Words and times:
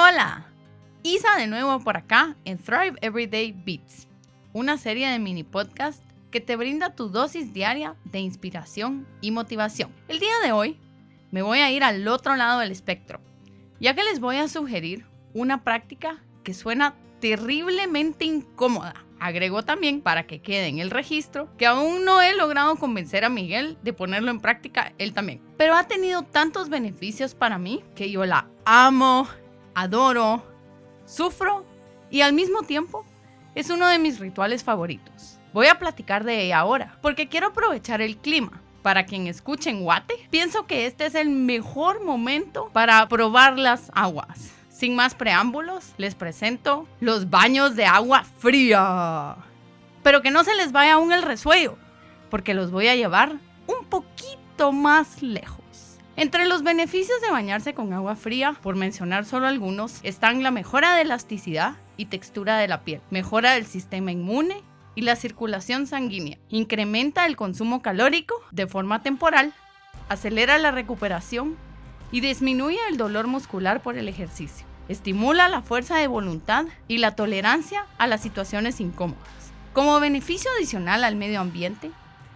Hola. 0.00 0.46
Isa 1.02 1.34
de 1.38 1.48
nuevo 1.48 1.80
por 1.80 1.96
acá 1.96 2.36
en 2.44 2.56
Thrive 2.56 2.96
Everyday 3.00 3.50
Beats, 3.50 4.06
una 4.52 4.78
serie 4.78 5.08
de 5.08 5.18
mini 5.18 5.42
podcast 5.42 6.04
que 6.30 6.40
te 6.40 6.54
brinda 6.54 6.94
tu 6.94 7.08
dosis 7.08 7.52
diaria 7.52 7.96
de 8.04 8.20
inspiración 8.20 9.08
y 9.20 9.32
motivación. 9.32 9.92
El 10.06 10.20
día 10.20 10.34
de 10.44 10.52
hoy 10.52 10.78
me 11.32 11.42
voy 11.42 11.58
a 11.58 11.72
ir 11.72 11.82
al 11.82 12.06
otro 12.06 12.36
lado 12.36 12.60
del 12.60 12.70
espectro, 12.70 13.20
ya 13.80 13.94
que 13.94 14.04
les 14.04 14.20
voy 14.20 14.36
a 14.36 14.46
sugerir 14.46 15.04
una 15.34 15.64
práctica 15.64 16.22
que 16.44 16.54
suena 16.54 16.94
terriblemente 17.18 18.24
incómoda. 18.24 19.04
Agrego 19.18 19.64
también, 19.64 20.00
para 20.00 20.28
que 20.28 20.40
quede 20.40 20.68
en 20.68 20.78
el 20.78 20.90
registro, 20.90 21.48
que 21.56 21.66
aún 21.66 22.04
no 22.04 22.22
he 22.22 22.36
logrado 22.36 22.76
convencer 22.76 23.24
a 23.24 23.30
Miguel 23.30 23.76
de 23.82 23.92
ponerlo 23.92 24.30
en 24.30 24.38
práctica 24.38 24.92
él 24.98 25.12
también. 25.12 25.42
Pero 25.56 25.74
ha 25.74 25.88
tenido 25.88 26.22
tantos 26.22 26.68
beneficios 26.68 27.34
para 27.34 27.58
mí 27.58 27.82
que 27.96 28.12
yo 28.12 28.24
la 28.26 28.48
amo, 28.64 29.26
adoro, 29.80 30.42
sufro 31.04 31.64
y 32.10 32.22
al 32.22 32.32
mismo 32.32 32.62
tiempo 32.62 33.04
es 33.54 33.70
uno 33.70 33.86
de 33.88 33.98
mis 33.98 34.18
rituales 34.18 34.64
favoritos. 34.64 35.38
Voy 35.52 35.66
a 35.66 35.78
platicar 35.78 36.24
de 36.24 36.42
ella 36.42 36.58
ahora, 36.58 36.98
porque 37.00 37.28
quiero 37.28 37.48
aprovechar 37.48 38.00
el 38.02 38.18
clima. 38.18 38.62
Para 38.82 39.06
quien 39.06 39.26
escuche 39.26 39.70
en 39.70 39.82
Guate, 39.82 40.14
pienso 40.30 40.66
que 40.66 40.86
este 40.86 41.06
es 41.06 41.14
el 41.14 41.30
mejor 41.30 42.04
momento 42.04 42.70
para 42.72 43.06
probar 43.08 43.58
las 43.58 43.90
aguas. 43.94 44.52
Sin 44.68 44.94
más 44.94 45.14
preámbulos, 45.14 45.92
les 45.96 46.14
presento 46.14 46.86
los 47.00 47.28
baños 47.30 47.74
de 47.74 47.84
agua 47.84 48.24
fría. 48.38 49.36
Pero 50.02 50.22
que 50.22 50.30
no 50.30 50.44
se 50.44 50.54
les 50.54 50.70
vaya 50.70 50.94
aún 50.94 51.12
el 51.12 51.22
resuello, 51.22 51.76
porque 52.30 52.54
los 52.54 52.70
voy 52.70 52.86
a 52.88 52.94
llevar 52.94 53.36
un 53.66 53.84
poquito 53.88 54.70
más 54.72 55.22
lejos. 55.22 55.67
Entre 56.18 56.48
los 56.48 56.64
beneficios 56.64 57.20
de 57.20 57.30
bañarse 57.30 57.74
con 57.74 57.92
agua 57.92 58.16
fría, 58.16 58.56
por 58.60 58.74
mencionar 58.74 59.24
solo 59.24 59.46
algunos, 59.46 60.00
están 60.02 60.42
la 60.42 60.50
mejora 60.50 60.96
de 60.96 61.02
elasticidad 61.02 61.76
y 61.96 62.06
textura 62.06 62.58
de 62.58 62.66
la 62.66 62.82
piel, 62.82 63.00
mejora 63.08 63.52
del 63.52 63.66
sistema 63.66 64.10
inmune 64.10 64.64
y 64.96 65.02
la 65.02 65.14
circulación 65.14 65.86
sanguínea, 65.86 66.36
incrementa 66.48 67.24
el 67.24 67.36
consumo 67.36 67.82
calórico 67.82 68.34
de 68.50 68.66
forma 68.66 69.00
temporal, 69.00 69.54
acelera 70.08 70.58
la 70.58 70.72
recuperación 70.72 71.56
y 72.10 72.20
disminuye 72.20 72.80
el 72.90 72.96
dolor 72.96 73.28
muscular 73.28 73.80
por 73.80 73.96
el 73.96 74.08
ejercicio. 74.08 74.66
Estimula 74.88 75.48
la 75.48 75.62
fuerza 75.62 75.98
de 75.98 76.08
voluntad 76.08 76.66
y 76.88 76.98
la 76.98 77.14
tolerancia 77.14 77.86
a 77.96 78.08
las 78.08 78.22
situaciones 78.22 78.80
incómodas. 78.80 79.52
Como 79.72 80.00
beneficio 80.00 80.50
adicional 80.56 81.04
al 81.04 81.14
medio 81.14 81.38
ambiente, 81.38 81.92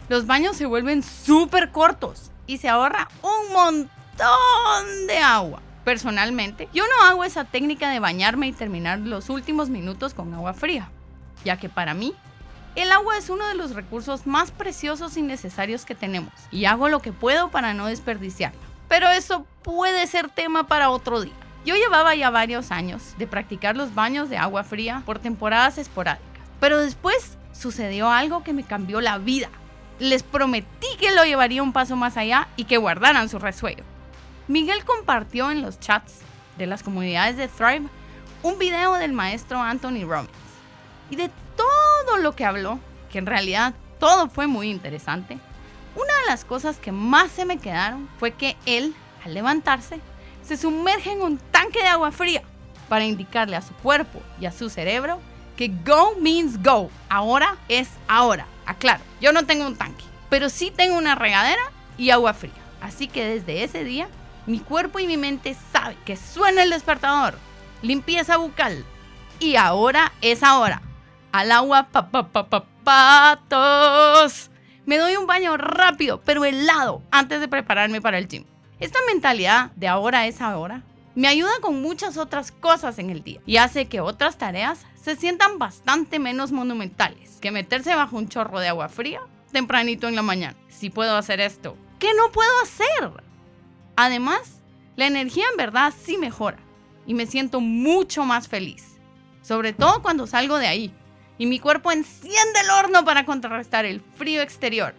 los 0.08 0.26
baños 0.26 0.54
se 0.54 0.66
vuelven 0.66 1.02
súper 1.02 1.72
cortos 1.72 2.30
y 2.46 2.58
se 2.58 2.68
ahorra 2.68 3.08
un 3.22 3.52
montón 3.52 5.06
de 5.06 5.18
agua. 5.18 5.60
Personalmente, 5.84 6.68
yo 6.72 6.84
no 6.84 7.06
hago 7.06 7.24
esa 7.24 7.44
técnica 7.44 7.90
de 7.90 7.98
bañarme 7.98 8.46
y 8.46 8.52
terminar 8.52 9.00
los 9.00 9.30
últimos 9.30 9.68
minutos 9.68 10.14
con 10.14 10.32
agua 10.32 10.54
fría, 10.54 10.90
ya 11.44 11.56
que 11.56 11.68
para 11.68 11.94
mí 11.94 12.14
el 12.74 12.90
agua 12.90 13.18
es 13.18 13.28
uno 13.28 13.46
de 13.46 13.54
los 13.54 13.74
recursos 13.74 14.26
más 14.26 14.50
preciosos 14.50 15.16
y 15.16 15.22
necesarios 15.22 15.84
que 15.84 15.94
tenemos, 15.94 16.32
y 16.50 16.64
hago 16.64 16.88
lo 16.88 17.00
que 17.00 17.12
puedo 17.12 17.50
para 17.50 17.74
no 17.74 17.86
desperdiciarla. 17.86 18.58
Pero 18.88 19.10
eso 19.10 19.46
puede 19.62 20.06
ser 20.06 20.30
tema 20.30 20.66
para 20.66 20.90
otro 20.90 21.20
día. 21.20 21.34
Yo 21.64 21.76
llevaba 21.76 22.14
ya 22.14 22.30
varios 22.30 22.70
años 22.70 23.14
de 23.18 23.26
practicar 23.26 23.76
los 23.76 23.94
baños 23.94 24.30
de 24.30 24.36
agua 24.36 24.64
fría 24.64 25.02
por 25.04 25.18
temporadas 25.18 25.78
esporádicas, 25.78 26.42
pero 26.60 26.78
después 26.78 27.36
sucedió 27.52 28.08
algo 28.10 28.42
que 28.42 28.52
me 28.52 28.64
cambió 28.64 29.00
la 29.00 29.18
vida. 29.18 29.48
Les 29.98 30.22
prometí 30.22 30.86
que 30.98 31.12
lo 31.12 31.24
llevaría 31.24 31.62
un 31.62 31.72
paso 31.72 31.96
más 31.96 32.16
allá 32.16 32.48
y 32.56 32.64
que 32.64 32.76
guardaran 32.76 33.28
su 33.28 33.38
resuello. 33.38 33.84
Miguel 34.48 34.84
compartió 34.84 35.50
en 35.50 35.62
los 35.62 35.78
chats 35.78 36.20
de 36.58 36.66
las 36.66 36.82
comunidades 36.82 37.36
de 37.36 37.48
Thrive 37.48 37.88
un 38.42 38.58
video 38.58 38.94
del 38.94 39.12
maestro 39.12 39.60
Anthony 39.60 40.04
Robbins. 40.04 40.30
Y 41.10 41.16
de 41.16 41.30
todo 41.56 42.16
lo 42.18 42.34
que 42.34 42.44
habló, 42.44 42.78
que 43.10 43.18
en 43.18 43.26
realidad 43.26 43.74
todo 43.98 44.28
fue 44.28 44.46
muy 44.46 44.70
interesante, 44.70 45.38
una 45.94 46.12
de 46.20 46.26
las 46.26 46.44
cosas 46.44 46.78
que 46.78 46.90
más 46.90 47.30
se 47.30 47.44
me 47.44 47.58
quedaron 47.58 48.08
fue 48.18 48.32
que 48.32 48.56
él, 48.66 48.94
al 49.24 49.34
levantarse, 49.34 50.00
se 50.42 50.56
sumerge 50.56 51.12
en 51.12 51.22
un 51.22 51.38
tanque 51.38 51.80
de 51.80 51.88
agua 51.88 52.10
fría 52.10 52.42
para 52.88 53.04
indicarle 53.04 53.56
a 53.56 53.62
su 53.62 53.74
cuerpo 53.74 54.20
y 54.40 54.46
a 54.46 54.52
su 54.52 54.68
cerebro 54.70 55.20
que 55.56 55.68
go 55.68 56.16
means 56.20 56.60
go. 56.62 56.90
Ahora 57.08 57.56
es 57.68 57.88
ahora. 58.08 58.46
Aclaro, 58.66 59.02
yo 59.20 59.32
no 59.32 59.44
tengo 59.46 59.66
un 59.66 59.76
tanque, 59.76 60.04
pero 60.30 60.48
sí 60.48 60.72
tengo 60.74 60.96
una 60.96 61.14
regadera 61.14 61.62
y 61.98 62.10
agua 62.10 62.34
fría. 62.34 62.52
Así 62.80 63.08
que 63.08 63.24
desde 63.24 63.64
ese 63.64 63.84
día, 63.84 64.08
mi 64.46 64.58
cuerpo 64.58 64.98
y 64.98 65.06
mi 65.06 65.16
mente 65.16 65.56
saben 65.72 65.96
que 66.04 66.16
suena 66.16 66.62
el 66.62 66.70
despertador, 66.70 67.38
limpieza 67.82 68.36
bucal 68.36 68.84
y 69.38 69.56
ahora 69.56 70.12
es 70.20 70.42
ahora. 70.42 70.82
Al 71.32 71.50
agua 71.52 71.88
pa, 71.90 72.10
pa, 72.10 72.30
pa, 72.30 72.48
pa. 72.84 74.28
Me 74.84 74.98
doy 74.98 75.16
un 75.16 75.26
baño 75.26 75.56
rápido, 75.56 76.20
pero 76.20 76.44
helado, 76.44 77.02
antes 77.10 77.40
de 77.40 77.48
prepararme 77.48 78.00
para 78.00 78.18
el 78.18 78.28
gym. 78.28 78.44
Esta 78.80 78.98
mentalidad 79.06 79.70
de 79.76 79.88
ahora 79.88 80.26
es 80.26 80.40
ahora 80.40 80.82
me 81.14 81.28
ayuda 81.28 81.52
con 81.60 81.82
muchas 81.82 82.16
otras 82.16 82.52
cosas 82.52 82.98
en 82.98 83.10
el 83.10 83.22
día 83.22 83.40
y 83.44 83.58
hace 83.58 83.86
que 83.86 84.00
otras 84.00 84.38
tareas 84.38 84.86
se 84.94 85.16
sientan 85.16 85.58
bastante 85.58 86.18
menos 86.18 86.52
monumentales 86.52 87.38
que 87.40 87.50
meterse 87.50 87.94
bajo 87.94 88.16
un 88.16 88.28
chorro 88.28 88.60
de 88.60 88.68
agua 88.68 88.88
fría 88.88 89.20
tempranito 89.52 90.08
en 90.08 90.16
la 90.16 90.22
mañana. 90.22 90.56
Si 90.68 90.90
puedo 90.90 91.16
hacer 91.16 91.40
esto, 91.40 91.76
¿qué 91.98 92.14
no 92.14 92.32
puedo 92.32 92.50
hacer? 92.62 93.22
Además, 93.96 94.62
la 94.96 95.06
energía 95.06 95.44
en 95.50 95.58
verdad 95.58 95.92
sí 95.96 96.16
mejora 96.16 96.58
y 97.06 97.14
me 97.14 97.26
siento 97.26 97.60
mucho 97.60 98.24
más 98.24 98.48
feliz, 98.48 98.98
sobre 99.42 99.72
todo 99.72 100.02
cuando 100.02 100.26
salgo 100.26 100.58
de 100.58 100.68
ahí 100.68 100.94
y 101.36 101.46
mi 101.46 101.58
cuerpo 101.58 101.92
enciende 101.92 102.60
el 102.62 102.70
horno 102.70 103.04
para 103.04 103.26
contrarrestar 103.26 103.84
el 103.84 104.00
frío 104.00 104.42
exterior. 104.42 104.94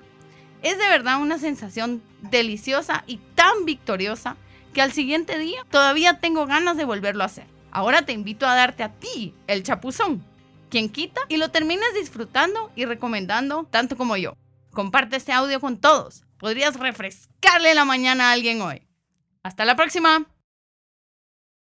Es 0.62 0.78
de 0.78 0.88
verdad 0.88 1.22
una 1.22 1.40
sensación 1.40 2.04
deliciosa 2.22 3.04
y 3.08 3.18
tan 3.36 3.66
victoriosa 3.66 4.38
que 4.74 4.82
al 4.82 4.92
siguiente 4.92 5.38
día 5.38 5.66
todavía 5.70 6.20
tengo 6.20 6.46
ganas 6.46 6.76
de 6.76 6.86
volverlo 6.86 7.24
a 7.24 7.28
hacer. 7.28 7.46
Ahora 7.72 8.04
te 8.04 8.12
invito 8.12 8.46
a 8.46 8.56
darte 8.56 8.84
a 8.84 8.92
ti 8.92 9.34
el 9.48 9.64
chapuzón, 9.64 10.26
quien 10.70 10.90
quita 10.90 11.22
y 11.30 11.38
lo 11.38 11.50
termines 11.50 11.94
disfrutando 11.94 12.72
y 12.76 12.86
recomendando 12.86 13.64
tanto 13.70 13.96
como 13.96 14.18
yo. 14.18 14.36
Comparte 14.72 15.16
este 15.16 15.32
audio 15.32 15.60
con 15.60 15.78
todos. 15.78 16.24
Podrías 16.38 16.80
refrescarle 16.80 17.74
la 17.74 17.86
mañana 17.86 18.30
a 18.30 18.34
alguien 18.34 18.62
hoy. 18.62 18.88
Hasta 19.44 19.66
la 19.66 19.76
próxima. 19.76 20.33